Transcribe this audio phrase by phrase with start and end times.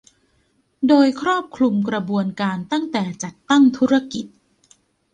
[0.87, 4.25] โดยครอบคลุมกระบวนการตั้งแต่จัดตั้งธุรกิจ